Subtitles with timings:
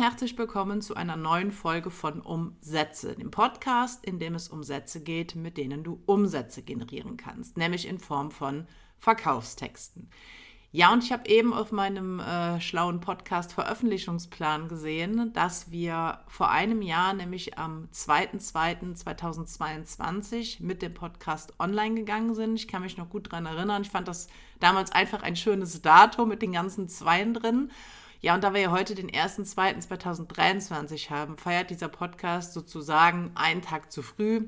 [0.00, 5.02] herzlich willkommen zu einer neuen Folge von Umsätze, dem Podcast, in dem es um Sätze
[5.02, 8.66] geht, mit denen du Umsätze generieren kannst, nämlich in Form von
[8.96, 10.08] Verkaufstexten.
[10.72, 16.50] Ja, und ich habe eben auf meinem äh, schlauen Podcast Veröffentlichungsplan gesehen, dass wir vor
[16.50, 22.54] einem Jahr, nämlich am 2.2.2022, mit dem Podcast online gegangen sind.
[22.54, 23.82] Ich kann mich noch gut daran erinnern.
[23.82, 24.28] Ich fand das
[24.60, 27.70] damals einfach ein schönes Datum mit den ganzen Zweien drin.
[28.22, 33.90] Ja, und da wir ja heute den 1.2.2023 haben, feiert dieser Podcast sozusagen einen Tag
[33.90, 34.46] zu früh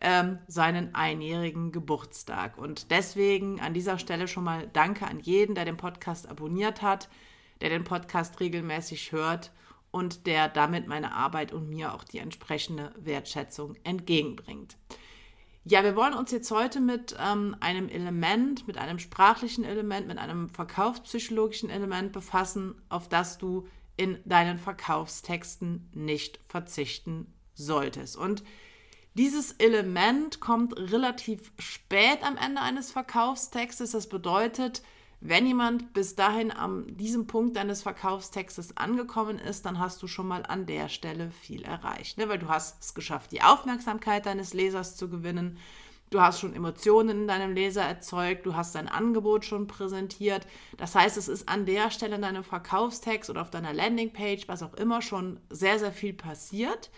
[0.00, 2.56] ähm, seinen einjährigen Geburtstag.
[2.56, 7.10] Und deswegen an dieser Stelle schon mal Danke an jeden, der den Podcast abonniert hat,
[7.60, 9.52] der den Podcast regelmäßig hört
[9.90, 14.78] und der damit meine Arbeit und mir auch die entsprechende Wertschätzung entgegenbringt.
[15.64, 20.18] Ja, wir wollen uns jetzt heute mit ähm, einem Element, mit einem sprachlichen Element, mit
[20.18, 28.16] einem verkaufspsychologischen Element befassen, auf das du in deinen Verkaufstexten nicht verzichten solltest.
[28.16, 28.42] Und
[29.14, 33.92] dieses Element kommt relativ spät am Ende eines Verkaufstextes.
[33.92, 34.82] Das bedeutet,
[35.24, 40.26] wenn jemand bis dahin an diesem Punkt deines Verkaufstextes angekommen ist, dann hast du schon
[40.26, 42.18] mal an der Stelle viel erreicht.
[42.18, 42.28] Ne?
[42.28, 45.58] Weil du hast es geschafft, die Aufmerksamkeit deines Lesers zu gewinnen.
[46.10, 50.44] Du hast schon Emotionen in deinem Leser erzeugt, du hast dein Angebot schon präsentiert.
[50.76, 54.64] Das heißt, es ist an der Stelle in deinem Verkaufstext oder auf deiner Landingpage, was
[54.64, 56.90] auch immer, schon sehr, sehr viel passiert.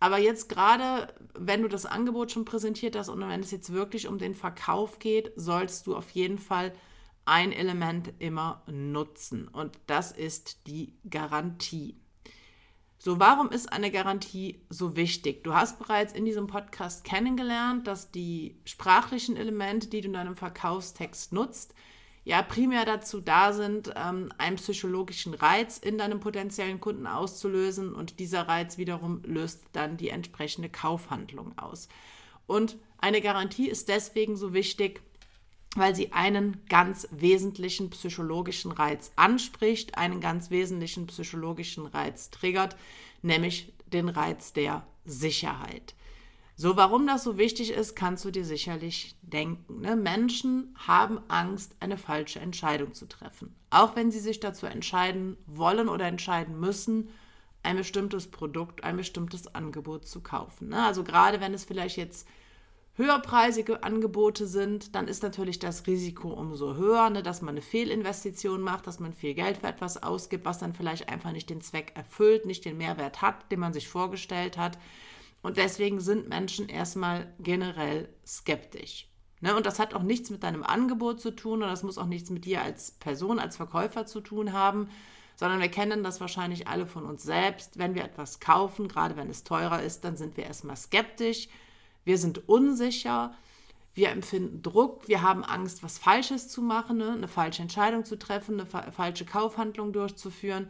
[0.00, 4.06] Aber jetzt gerade, wenn du das Angebot schon präsentiert hast und wenn es jetzt wirklich
[4.06, 6.74] um den Verkauf geht, sollst du auf jeden Fall
[7.26, 11.96] ein Element immer nutzen und das ist die Garantie.
[12.98, 15.44] So, warum ist eine Garantie so wichtig?
[15.44, 20.36] Du hast bereits in diesem Podcast kennengelernt, dass die sprachlichen Elemente, die du in deinem
[20.36, 21.74] Verkaufstext nutzt,
[22.24, 28.18] ja primär dazu da sind, ähm, einen psychologischen Reiz in deinem potenziellen Kunden auszulösen und
[28.20, 31.88] dieser Reiz wiederum löst dann die entsprechende Kaufhandlung aus.
[32.46, 35.02] Und eine Garantie ist deswegen so wichtig,
[35.74, 42.76] weil sie einen ganz wesentlichen psychologischen Reiz anspricht, einen ganz wesentlichen psychologischen Reiz triggert,
[43.22, 45.94] nämlich den Reiz der Sicherheit.
[46.56, 49.80] So, warum das so wichtig ist, kannst du dir sicherlich denken.
[49.80, 49.96] Ne?
[49.96, 53.56] Menschen haben Angst, eine falsche Entscheidung zu treffen.
[53.70, 57.08] Auch wenn sie sich dazu entscheiden wollen oder entscheiden müssen,
[57.64, 60.68] ein bestimmtes Produkt, ein bestimmtes Angebot zu kaufen.
[60.68, 60.84] Ne?
[60.84, 62.28] Also gerade wenn es vielleicht jetzt
[62.96, 68.60] höherpreisige Angebote sind, dann ist natürlich das Risiko umso höher, ne, dass man eine Fehlinvestition
[68.60, 71.92] macht, dass man viel Geld für etwas ausgibt, was dann vielleicht einfach nicht den Zweck
[71.96, 74.78] erfüllt, nicht den Mehrwert hat, den man sich vorgestellt hat.
[75.42, 79.08] Und deswegen sind Menschen erstmal generell skeptisch.
[79.40, 79.56] Ne?
[79.56, 82.30] Und das hat auch nichts mit deinem Angebot zu tun und das muss auch nichts
[82.30, 84.88] mit dir als Person, als Verkäufer zu tun haben,
[85.34, 87.76] sondern wir kennen das wahrscheinlich alle von uns selbst.
[87.76, 91.48] Wenn wir etwas kaufen, gerade wenn es teurer ist, dann sind wir erstmal skeptisch
[92.04, 93.34] wir sind unsicher,
[93.94, 97.12] wir empfinden Druck, wir haben Angst, was Falsches zu machen, ne?
[97.12, 100.68] eine falsche Entscheidung zu treffen, eine fa falsche Kaufhandlung durchzuführen.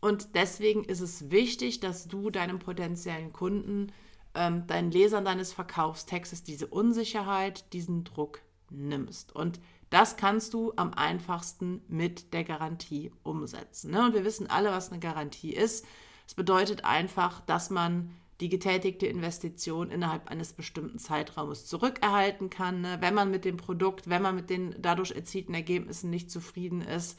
[0.00, 3.92] Und deswegen ist es wichtig, dass du deinem potenziellen Kunden,
[4.34, 8.40] ähm, deinen Lesern deines Verkaufstextes diese Unsicherheit, diesen Druck
[8.70, 9.36] nimmst.
[9.36, 9.60] Und
[9.90, 13.90] das kannst du am einfachsten mit der Garantie umsetzen.
[13.90, 14.06] Ne?
[14.06, 15.84] Und wir wissen alle, was eine Garantie ist.
[16.26, 18.10] Es bedeutet einfach, dass man
[18.42, 22.80] die getätigte Investition innerhalb eines bestimmten Zeitraumes zurückerhalten kann.
[22.80, 22.96] Ne?
[22.98, 27.16] Wenn man mit dem Produkt, wenn man mit den dadurch erzielten Ergebnissen nicht zufrieden ist.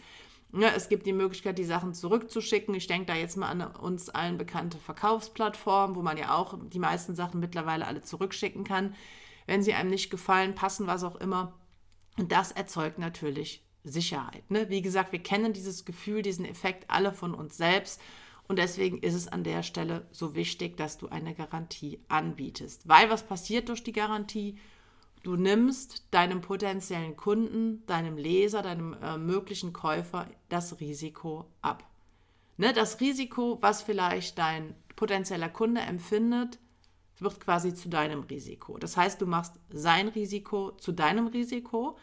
[0.51, 0.69] Ne?
[0.75, 2.75] es gibt die Möglichkeit, die Sachen zurückzuschicken.
[2.75, 6.79] Ich denke da jetzt mal an uns allen bekannte Verkaufsplattformen, wo man ja auch die
[6.79, 8.93] meisten Sachen mittlerweile alle zurückschicken kann,
[9.47, 11.57] wenn sie einem nicht gefallen, passen, was auch immer.
[12.17, 14.51] Und das erzeugt natürlich Sicherheit.
[14.51, 14.69] Ne?
[14.69, 18.01] Wie gesagt, wir kennen dieses Gefühl, diesen Effekt alle von uns selbst.
[18.47, 22.87] Und deswegen ist es an der Stelle so wichtig, dass du eine Garantie anbietest.
[22.87, 24.57] Weil was passiert durch die Garantie?
[25.23, 31.89] Du nimmst deinem potenziellen Kunden, deinem Leser, deinem äh, möglichen Käufer das Risiko ab.
[32.57, 36.59] Ne, das Risiko, was vielleicht dein potenzieller Kunde empfindet,
[37.19, 38.77] wird quasi zu deinem Risiko.
[38.77, 41.97] Das heißt, du machst sein Risiko zu deinem Risiko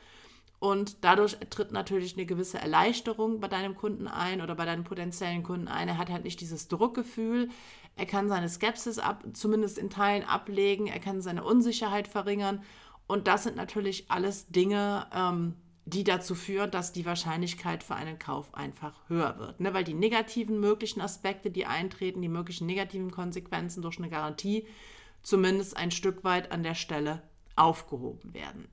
[0.60, 5.42] und dadurch tritt natürlich eine gewisse Erleichterung bei deinem Kunden ein oder bei deinen potenziellen
[5.42, 5.88] Kunden ein.
[5.88, 7.48] Er hat halt nicht dieses Druckgefühl.
[7.96, 10.86] Er kann seine Skepsis ab, zumindest in Teilen ablegen.
[10.86, 12.62] Er kann seine Unsicherheit verringern.
[13.06, 15.54] Und das sind natürlich alles Dinge, ähm,
[15.86, 19.60] die dazu führen, dass die Wahrscheinlichkeit für einen Kauf einfach höher wird.
[19.60, 19.72] Ne?
[19.72, 24.66] Weil die negativen möglichen Aspekte, die eintreten, die möglichen negativen Konsequenzen durch eine Garantie
[25.22, 27.22] zumindest ein Stück weit an der Stelle
[27.56, 28.68] aufgehoben werden.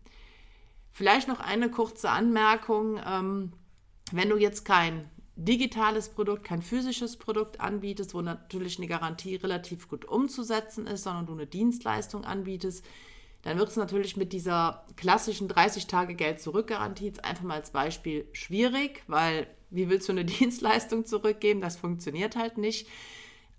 [0.98, 3.00] Vielleicht noch eine kurze Anmerkung.
[3.06, 3.54] Ähm,
[4.12, 9.90] wenn du jetzt kein digitales Produkt, kein physisches Produkt anbietest, wo natürlich eine Garantie relativ
[9.90, 12.84] gut umzusetzen ist, sondern du eine Dienstleistung anbietest,
[13.44, 19.90] dann wird es natürlich mit dieser klassischen 30-Tage-Geld-Zurück-Garantie einfach mal als Beispiel schwierig, weil wie
[19.90, 21.62] willst du eine Dienstleistung zurückgeben?
[21.62, 22.88] Das funktioniert halt nicht.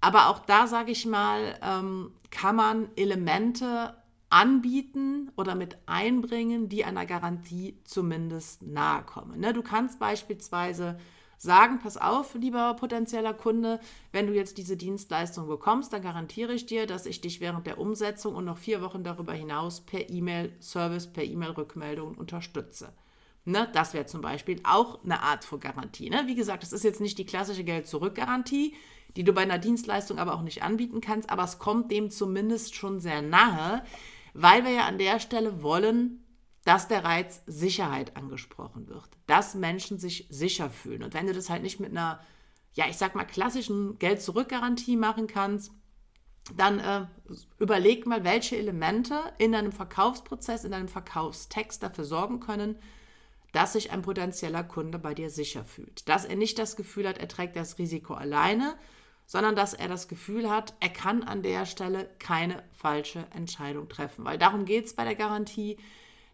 [0.00, 3.94] Aber auch da, sage ich mal, ähm, kann man Elemente
[4.30, 9.40] anbieten oder mit einbringen, die einer Garantie zumindest nahe kommen.
[9.40, 9.52] Ne?
[9.52, 10.98] Du kannst beispielsweise
[11.38, 13.80] sagen, pass auf, lieber potenzieller Kunde,
[14.12, 17.78] wenn du jetzt diese Dienstleistung bekommst, dann garantiere ich dir, dass ich dich während der
[17.78, 22.92] Umsetzung und noch vier Wochen darüber hinaus per E-Mail-Service, per E-Mail-Rückmeldung unterstütze.
[23.44, 26.10] Ne, das wäre zum Beispiel auch eine Art von Garantie.
[26.10, 26.24] Ne?
[26.26, 28.74] Wie gesagt, das ist jetzt nicht die klassische Geld-Zurück-Garantie,
[29.16, 32.74] die du bei einer Dienstleistung aber auch nicht anbieten kannst, aber es kommt dem zumindest
[32.74, 33.82] schon sehr nahe,
[34.34, 36.24] weil wir ja an der Stelle wollen,
[36.64, 41.02] dass der Reiz Sicherheit angesprochen wird, dass Menschen sich sicher fühlen.
[41.02, 42.20] Und wenn du das halt nicht mit einer,
[42.74, 45.72] ja, ich sag mal, klassischen Geld-Zurück-Garantie machen kannst,
[46.56, 47.06] dann äh,
[47.58, 52.78] überleg mal, welche Elemente in deinem Verkaufsprozess, in deinem Verkaufstext dafür sorgen können,
[53.52, 56.08] dass sich ein potenzieller Kunde bei dir sicher fühlt.
[56.08, 58.76] Dass er nicht das Gefühl hat, er trägt das Risiko alleine,
[59.28, 64.24] sondern dass er das Gefühl hat, er kann an der Stelle keine falsche Entscheidung treffen.
[64.24, 65.76] Weil darum geht es bei der Garantie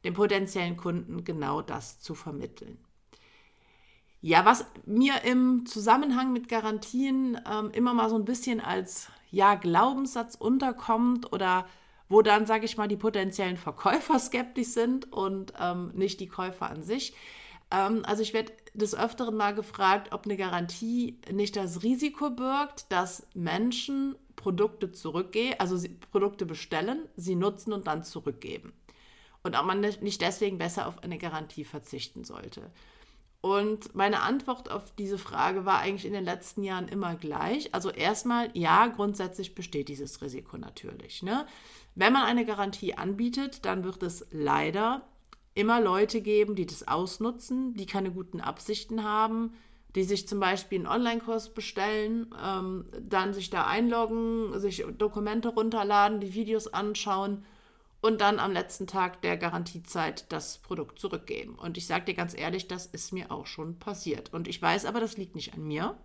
[0.04, 2.78] dem potenziellen Kunden genau das zu vermitteln.
[4.20, 9.56] Ja, was mir im Zusammenhang mit Garantien ähm, immer mal so ein bisschen als ja,
[9.56, 11.66] Glaubenssatz unterkommt oder
[12.08, 16.70] wo dann, sage ich mal, die potenziellen Verkäufer skeptisch sind und ähm, nicht die Käufer
[16.70, 17.12] an sich.
[17.72, 22.92] Ähm, also ich werde des Öfteren mal gefragt, ob eine Garantie nicht das Risiko birgt,
[22.92, 25.78] dass Menschen Produkte zurückgehen, also
[26.10, 28.72] Produkte bestellen, sie nutzen und dann zurückgeben
[29.44, 32.70] und ob man nicht deswegen besser auf eine Garantie verzichten sollte.
[33.40, 37.74] Und meine Antwort auf diese Frage war eigentlich in den letzten Jahren immer gleich.
[37.74, 41.22] Also erstmal, ja, grundsätzlich besteht dieses Risiko natürlich.
[41.22, 41.46] Ne?
[41.94, 45.02] Wenn man eine Garantie anbietet, dann wird es leider
[45.54, 49.54] immer Leute geben, die das ausnutzen, die keine guten Absichten haben,
[49.94, 56.20] die sich zum Beispiel einen Online-Kurs bestellen, ähm, dann sich da einloggen, sich Dokumente runterladen,
[56.20, 57.44] die Videos anschauen
[58.00, 61.54] und dann am letzten Tag der Garantiezeit das Produkt zurückgeben.
[61.54, 64.34] Und ich sage dir ganz ehrlich, das ist mir auch schon passiert.
[64.34, 65.96] Und ich weiß aber, das liegt nicht an mir,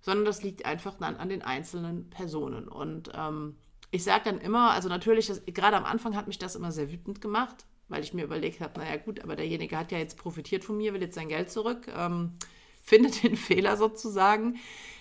[0.00, 2.68] sondern das liegt einfach dann an den einzelnen Personen.
[2.68, 3.56] Und ähm,
[3.90, 7.20] ich sage dann immer, also natürlich, gerade am Anfang hat mich das immer sehr wütend
[7.20, 10.76] gemacht, weil ich mir überlegt habe, naja gut, aber derjenige hat ja jetzt profitiert von
[10.76, 12.32] mir, will jetzt sein Geld zurück, ähm,
[12.82, 14.56] findet den Fehler sozusagen.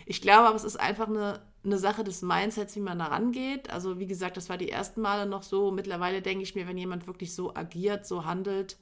[0.05, 3.69] Ich glaube aber, es ist einfach eine eine Sache des Mindsets, wie man da rangeht.
[3.69, 5.71] Also wie gesagt, das war die ersten Male noch so.
[5.71, 8.77] Mittlerweile denke ich mir, wenn jemand wirklich so agiert, so handelt,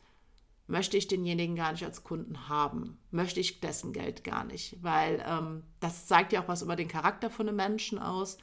[0.67, 2.97] möchte ich denjenigen gar nicht als Kunden haben.
[3.11, 4.77] Möchte ich dessen Geld gar nicht.
[4.81, 8.37] Weil ähm, das zeigt ja auch was über den Charakter von einem Menschen aus.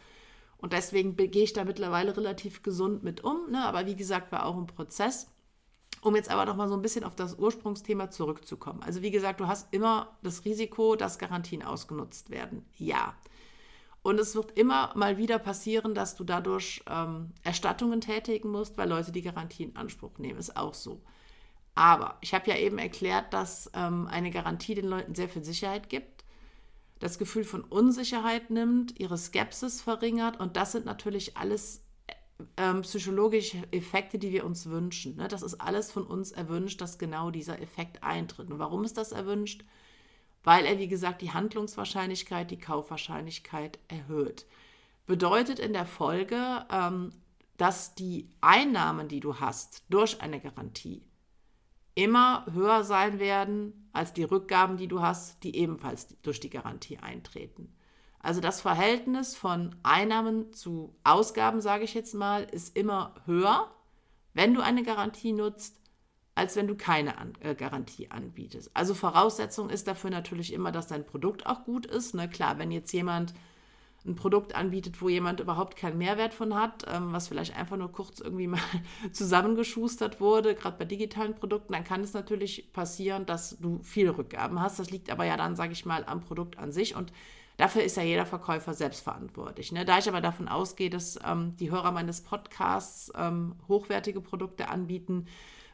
[0.59, 3.51] Und deswegen gehe ich da mittlerweile relativ gesund mit um.
[3.51, 3.65] Ne?
[3.65, 5.31] Aber wie gesagt, war auch ein Prozess.
[6.07, 8.81] Um jetzt aber noch mal so ein bisschen auf das Ursprungsthema zurückzukommen.
[8.85, 12.65] Also wie gesagt, du hast immer das Risiko, dass Garantien ausgenutzt werden.
[12.77, 13.17] Ja.
[14.03, 18.89] Und es wird immer mal wieder passieren, dass du dadurch ähm, Erstattungen tätigen musst, weil
[18.89, 20.39] Leute die Garantie in Anspruch nehmen.
[20.39, 21.03] Ist auch so.
[21.75, 25.89] Aber ich habe ja eben erklärt, dass ähm, eine Garantie den Leuten sehr viel Sicherheit
[25.89, 26.25] gibt,
[27.01, 30.39] das Gefühl von Unsicherheit nimmt, ihre Skepsis verringert.
[30.39, 31.83] Und das sind natürlich alles
[32.57, 35.17] ähm, psychologische Effekte, die wir uns wünschen.
[35.17, 35.29] Ne?
[35.29, 38.51] Das ist alles von uns erwünscht, dass genau dieser Effekt eintritt.
[38.51, 39.65] Und warum ist das erwünscht?
[40.47, 44.47] weil er, wie gesagt, die Handlungswahrscheinlichkeit, die Kaufwahrscheinlichkeit erhöht.
[45.05, 47.11] Bedeutet in der Folge, ähm,
[47.57, 51.03] dass die Einnahmen, die du hast durch eine Garantie,
[51.97, 56.99] immer höher sein werden als die Rückgaben, die du hast, die ebenfalls durch die Garantie
[56.99, 57.76] eintreten.
[58.27, 63.71] Also das Verhältnis von Einnahmen zu Ausgaben, sage ich jetzt mal, ist immer höher,
[64.35, 65.77] wenn du eine Garantie nutzt,
[66.35, 68.73] als wenn du keine An äh, Garantie anbietest.
[68.75, 72.17] Also Voraussetzung ist dafür natürlich immer, dass dein Produkt auch gut ist.
[72.17, 72.29] Ne?
[72.29, 73.33] Klar, wenn jetzt jemand
[74.05, 77.93] ein Produkt anbietet, wo jemand überhaupt keinen Mehrwert von hat, ähm, was vielleicht einfach nur
[77.93, 78.61] kurz irgendwie mal
[79.13, 84.61] zusammengeschustert wurde, gerade bei digitalen Produkten, dann kann es natürlich passieren, dass du viele Rückgaben
[84.61, 84.81] hast.
[84.81, 87.13] Das liegt aber ja dann, sage ich mal, am Produkt an sich und
[87.57, 89.73] Dafür ist ja jeder Verkäufer selbst verantwortlich.
[89.73, 89.85] Ne?
[89.85, 95.27] Da ich aber davon ausgehe, dass ähm, die Hörer meines Podcasts ähm, hochwertige Produkte anbieten,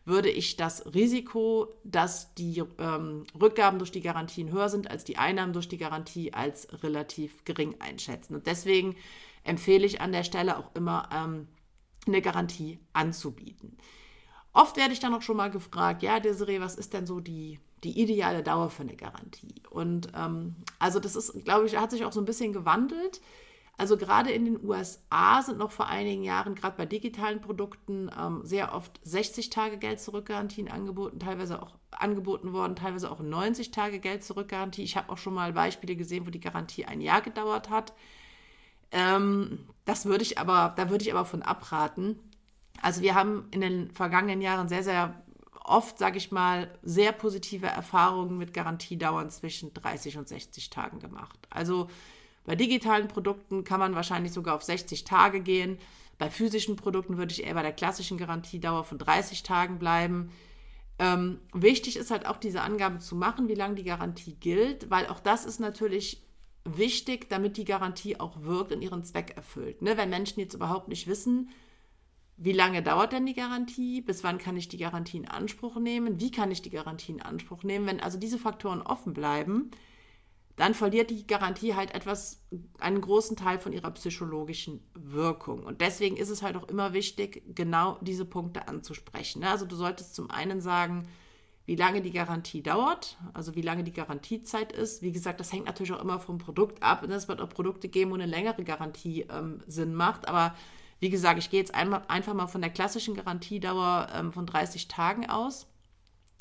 [0.05, 5.17] würde ich das Risiko, dass die ähm, Rückgaben durch die Garantien höher sind als die
[5.17, 8.35] Einnahmen durch die Garantie, als relativ gering einschätzen.
[8.35, 8.97] Und deswegen
[9.45, 11.49] empfehle ich an der Stelle auch immer, ähm,
[12.07, 13.77] eine Garantie anzubieten.
[14.53, 17.59] Oft werde ich dann auch schon mal gefragt, ja, Desiree, was ist denn so die,
[17.85, 19.63] die ideale Dauer für eine Garantie?
[19.71, 23.21] Und ähm, also das ist, glaube ich, hat sich auch so ein bisschen gewandelt.
[23.79, 28.43] Also gerade in den USA sind noch vor einigen Jahren, gerade bei digitalen Produkten, ähm,
[28.45, 34.83] sehr oft 60 Tage Geld-Zurück-Garantien angeboten, teilweise auch angeboten worden, teilweise auch 90 Tage Geld-Zurück-Garantie.
[34.83, 37.95] Ich habe auch schon mal Beispiele gesehen, wo die Garantie ein Jahr gedauert hat.
[38.91, 42.19] Ähm, das würde ich aber, da würde ich aber von abraten.
[42.83, 45.15] Also wir haben in den vergangenen Jahren sehr, sehr
[45.65, 51.39] oft, sage ich mal, sehr positive Erfahrungen mit Garantiedauern zwischen 30 und 60 Tagen gemacht.
[51.49, 51.89] Also
[52.45, 55.79] bei digitalen Produkten kann man wahrscheinlich sogar auf 60 Tage gehen.
[56.19, 60.33] Bei physischen Produkten würde ich eher bei der klassischen Garantiedauer von 30 Tagen bleiben.
[60.99, 65.07] Ähm, wichtig ist halt auch diese Angabe zu machen, wie lange die Garantie gilt, weil
[65.07, 66.23] auch das ist natürlich
[66.65, 69.83] wichtig, damit die Garantie auch wirkt und ihren Zweck erfüllt.
[69.83, 69.97] Ne?
[69.97, 71.49] Wenn Menschen jetzt überhaupt nicht wissen,
[72.45, 76.19] wie lange dauert denn die Garantie, bis wann kann ich die Garantie in Anspruch nehmen,
[76.19, 79.71] wie kann ich die Garantie in Anspruch nehmen, wenn also diese Faktoren offen bleiben,
[80.57, 82.43] dann verliert die Garantie halt etwas,
[82.79, 85.63] einen großen Teil von ihrer psychologischen Wirkung.
[85.63, 89.41] Und deswegen ist es halt auch immer wichtig, genau diese Punkte anzusprechen.
[89.41, 89.49] Ne?
[89.49, 91.09] Also du solltest zum einen sagen,
[91.65, 95.01] wie lange die Garantie dauert, also wie lange die Garantiezeit ist.
[95.01, 97.05] Wie gesagt, das hängt natürlich auch immer vom Produkt ab.
[97.05, 100.27] Und es wird auch Produkte geben, wo eine längere Garantie ähm, Sinn macht.
[100.27, 100.57] Aber
[101.03, 105.29] wie gesagt, ich gehe jetzt einfach mal von der klassischen Garantiedauer ähm, von 30 Tagen
[105.29, 105.67] aus.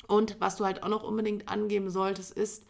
[0.06, 2.64] Und was du halt auch noch unbedingt angeben solltest, ist,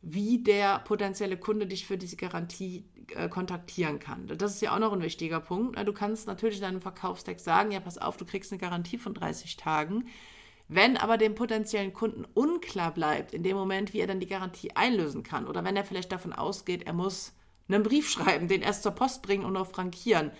[0.00, 4.26] wie der potenzielle Kunde dich für diese Garantie äh, kontaktieren kann.
[4.26, 5.78] Das ist ja auch noch ein wichtiger Punkt.
[5.86, 9.12] Du kannst natürlich in deinem Verkaufstext sagen, ja, pass auf, du kriegst eine Garantie von
[9.12, 10.08] 30 Tagen.
[10.66, 14.74] Wenn aber dem potenziellen Kunden unklar bleibt, in dem Moment, wie er dann die Garantie
[14.74, 17.34] einlösen kann, oder wenn er vielleicht davon ausgeht, er muss
[17.68, 20.30] einen Brief schreiben, den erst zur Post bringen und noch frankieren,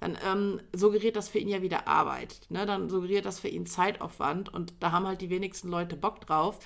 [0.00, 2.40] dann ähm, suggeriert das für ihn ja wieder Arbeit.
[2.48, 2.66] Ne?
[2.66, 6.58] Dann suggeriert das für ihn Zeitaufwand und da haben halt die wenigsten Leute Bock drauf.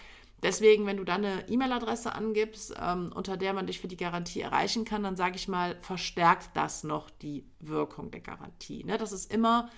[0.43, 4.43] Deswegen, wenn du dann eine E-Mail-Adresse angibst, ähm, unter der man dich für die Garantie
[4.43, 8.85] erreichen kann, dann sage ich mal, verstärkt das noch die Wirkung der Garantie.
[8.85, 8.99] Ne?
[8.99, 9.71] Das ist immer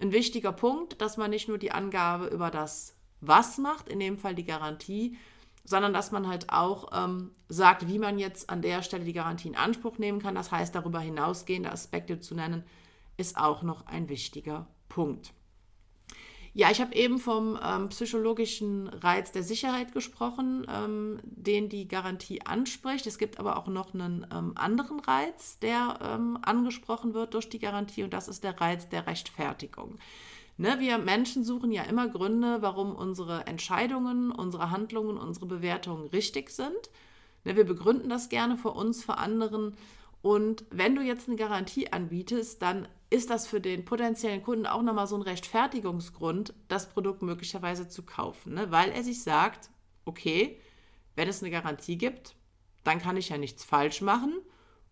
[0.00, 4.16] ein wichtiger Punkt, dass man nicht nur die Angabe über das Was macht, in dem
[4.16, 5.16] Fall die Garantie,
[5.64, 9.48] sondern dass man halt auch ähm, sagt, wie man jetzt an der Stelle die Garantie
[9.48, 10.34] in Anspruch nehmen kann.
[10.34, 12.64] Das heißt, darüber hinausgehende Aspekte zu nennen,
[13.16, 15.32] ist auch noch ein wichtiger Punkt.
[16.54, 22.42] Ja, ich habe eben vom ähm, psychologischen Reiz der Sicherheit gesprochen, ähm, den die Garantie
[22.42, 23.06] anspricht.
[23.06, 27.58] Es gibt aber auch noch einen ähm, anderen Reiz, der ähm, angesprochen wird durch die
[27.58, 29.98] Garantie und das ist der Reiz der Rechtfertigung.
[30.58, 36.50] Ne, wir Menschen suchen ja immer Gründe, warum unsere Entscheidungen, unsere Handlungen, unsere Bewertungen richtig
[36.50, 36.90] sind.
[37.44, 39.74] Ne, wir begründen das gerne vor uns, vor anderen.
[40.20, 44.82] Und wenn du jetzt eine Garantie anbietest, dann ist das für den potenziellen Kunden auch
[44.82, 48.70] nochmal so ein Rechtfertigungsgrund, das Produkt möglicherweise zu kaufen, ne?
[48.70, 49.68] weil er sich sagt,
[50.06, 50.58] okay,
[51.14, 52.34] wenn es eine Garantie gibt,
[52.84, 54.40] dann kann ich ja nichts falsch machen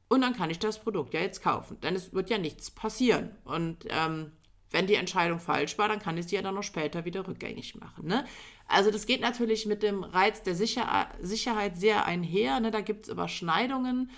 [0.09, 3.31] und dann kann ich das Produkt ja jetzt kaufen, denn es wird ja nichts passieren.
[3.45, 4.33] Und ähm,
[4.71, 7.75] wenn die Entscheidung falsch war, dann kann ich sie ja dann noch später wieder rückgängig
[7.77, 8.07] machen.
[8.07, 8.25] Ne?
[8.69, 12.61] Also das geht natürlich mit dem Reiz der Sicher Sicherheit sehr einher.
[12.61, 12.71] Ne?
[12.71, 14.11] Da gibt es Überschneidungen.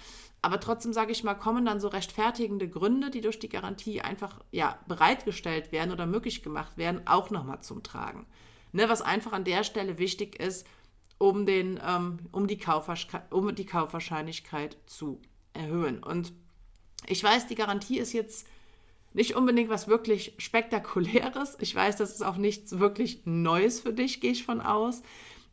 [0.42, 4.40] Aber trotzdem, sage ich mal, kommen dann so rechtfertigende Gründe, die durch die Garantie einfach
[4.50, 8.26] ja, bereitgestellt werden oder möglich gemacht werden, auch nochmal zum Tragen.
[8.72, 10.66] Ne, was einfach an der Stelle wichtig ist,
[11.18, 12.58] um, den, ähm, um, die
[13.30, 15.20] um die Kaufwahrscheinlichkeit zu
[15.52, 16.02] erhöhen.
[16.02, 16.32] Und
[17.06, 18.46] ich weiß, die Garantie ist jetzt
[19.12, 21.56] nicht unbedingt was wirklich Spektakuläres.
[21.60, 25.02] Ich weiß, das ist auch nichts wirklich Neues für dich, gehe ich von aus.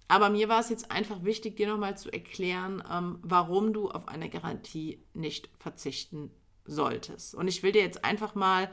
[0.10, 4.08] Aber mir war es jetzt einfach wichtig, dir nochmal zu erklären, ähm, warum du auf
[4.08, 6.32] eine Garantie nicht verzichten
[6.66, 7.36] solltest.
[7.36, 8.72] Und ich will dir jetzt einfach mal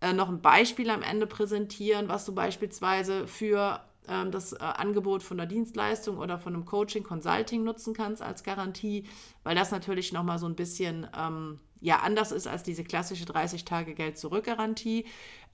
[0.00, 5.24] äh, noch ein Beispiel am Ende präsentieren, was du beispielsweise für ähm, das äh, Angebot
[5.24, 9.04] von einer Dienstleistung oder von einem Coaching, Consulting nutzen kannst als Garantie,
[9.42, 15.06] weil das natürlich nochmal so ein bisschen ähm, ja, anders ist als diese klassische 30-Tage-Geld-Zurück-Garantie.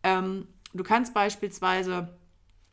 [0.02, 2.14] Ähm, du kannst beispielsweise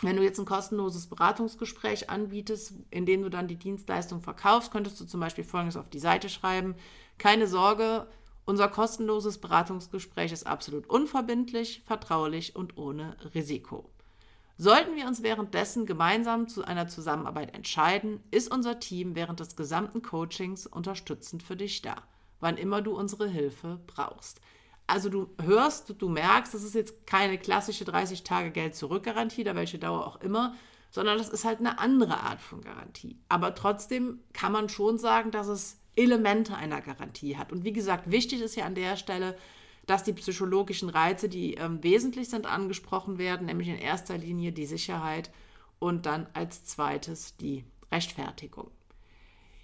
[0.02, 5.00] wenn du jetzt ein kostenloses Beratungsgespräch anbietest, in dem du dann die Dienstleistung verkaufst, könntest
[5.00, 6.76] du zum Beispiel Folgendes auf die Seite schreiben.
[7.18, 8.08] Keine Sorge,
[8.46, 13.90] unser kostenloses Beratungsgespräch ist absolut unverbindlich, vertraulich und ohne Risiko.
[14.58, 20.02] Sollten wir uns währenddessen gemeinsam zu einer Zusammenarbeit entscheiden, ist unser Team während des gesamten
[20.02, 21.96] Coachings unterstützend für dich da,
[22.40, 24.40] wann immer du unsere Hilfe brauchst.
[24.88, 29.44] Also du hörst, du merkst, das ist jetzt keine klassische 30 Tage Geld zurück Garantie,
[29.44, 30.56] da welche Dauer auch immer,
[30.92, 33.18] sondern das ist halt eine andere Art von Garantie.
[33.28, 37.52] Aber trotzdem kann man schon sagen, dass es Elemente einer Garantie hat.
[37.52, 39.36] Und wie gesagt, wichtig ist ja an der Stelle,
[39.88, 44.66] dass die psychologischen Reize, die ähm, wesentlich sind, angesprochen werden, nämlich in erster Linie die
[44.66, 45.32] Sicherheit
[45.80, 48.72] und dann als zweites die Rechtfertigung.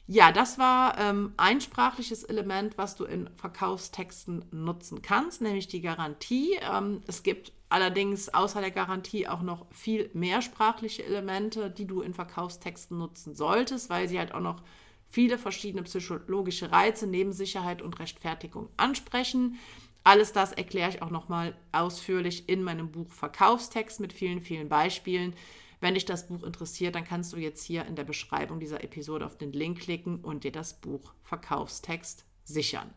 [0.07, 5.81] Ja, das war ähm, ein sprachliches Element, was du in Verkaufstexten nutzen kannst, nämlich die
[5.81, 6.57] Garantie.
[6.61, 12.01] Ähm, es gibt allerdings außer der Garantie auch noch viel mehr sprachliche Elemente, die du
[12.01, 14.61] in Verkaufstexten nutzen solltest, weil sie halt auch noch
[15.07, 19.57] viele verschiedene psychologische Reize neben Sicherheit und Rechtfertigung ansprechen.
[20.03, 25.33] Alles das erkläre ich auch nochmal ausführlich in meinem Buch Verkaufstext mit vielen, vielen Beispielen.
[25.81, 29.25] Wenn dich das Buch interessiert, dann kannst du jetzt hier in der Beschreibung dieser Episode
[29.25, 32.93] auf den Link klicken und dir das Buch Verkaufstext sichern.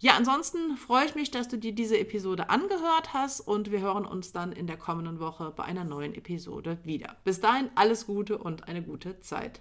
[0.00, 4.06] Ja, ansonsten freue ich mich, dass du dir diese Episode angehört hast und wir hören
[4.06, 7.16] uns dann in der kommenden Woche bei einer neuen Episode wieder.
[7.22, 9.60] Bis dahin alles Gute und eine gute Zeit.